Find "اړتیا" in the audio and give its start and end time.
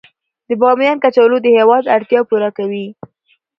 1.95-2.21